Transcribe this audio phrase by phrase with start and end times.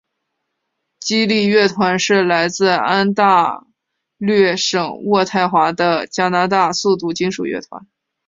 [0.99, 3.67] 激励乐团是来自安大
[4.17, 7.85] 略省渥太华的加拿大速度金属乐团。